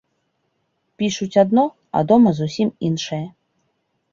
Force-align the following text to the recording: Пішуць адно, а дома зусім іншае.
Пішуць 1.01 1.35
адно, 1.43 1.65
а 1.99 2.03
дома 2.13 2.29
зусім 2.41 2.73
іншае. 2.91 3.25